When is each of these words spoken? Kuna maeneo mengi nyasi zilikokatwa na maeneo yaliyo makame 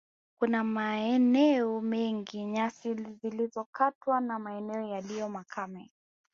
Kuna 0.39 0.63
maeneo 0.63 1.81
mengi 1.81 2.45
nyasi 2.45 2.93
zilikokatwa 2.93 4.21
na 4.21 4.39
maeneo 4.39 4.81
yaliyo 4.81 5.29
makame 5.29 5.91